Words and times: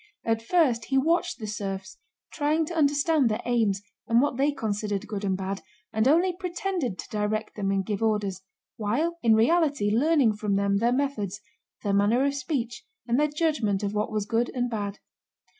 At 0.25 0.41
first 0.41 0.85
he 0.85 0.97
watched 0.97 1.37
the 1.37 1.45
serfs, 1.45 1.99
trying 2.33 2.65
to 2.65 2.73
understand 2.75 3.29
their 3.29 3.43
aims 3.45 3.83
and 4.07 4.19
what 4.19 4.35
they 4.35 4.51
considered 4.51 5.07
good 5.07 5.23
and 5.23 5.37
bad, 5.37 5.61
and 5.93 6.07
only 6.07 6.33
pretended 6.33 6.97
to 6.97 7.09
direct 7.09 7.55
them 7.55 7.69
and 7.69 7.85
give 7.85 8.01
orders 8.01 8.41
while 8.77 9.19
in 9.21 9.35
reality 9.35 9.91
learning 9.95 10.37
from 10.37 10.55
them 10.55 10.77
their 10.77 10.91
methods, 10.91 11.39
their 11.83 11.93
manner 11.93 12.25
of 12.25 12.33
speech, 12.33 12.83
and 13.07 13.19
their 13.19 13.27
judgment 13.29 13.83
of 13.83 13.93
what 13.93 14.11
was 14.11 14.25
good 14.25 14.49
and 14.55 14.71
bad. 14.71 14.97